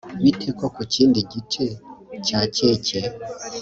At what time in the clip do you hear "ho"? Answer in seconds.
0.57-0.65